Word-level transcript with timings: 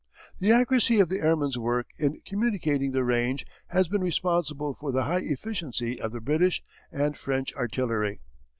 The 0.39 0.51
accuracy 0.51 0.99
of 0.99 1.09
the 1.09 1.19
airman's 1.19 1.59
work 1.59 1.89
in 1.99 2.21
communicating 2.25 2.91
the 2.91 3.03
range 3.03 3.45
has 3.67 3.87
been 3.87 4.01
responsible 4.01 4.73
for 4.79 4.91
the 4.91 5.03
high 5.03 5.21
efficiency 5.21 6.01
of 6.01 6.11
the 6.11 6.19
British 6.19 6.63
and 6.91 7.15
French 7.15 7.53
artillery. 7.53 8.19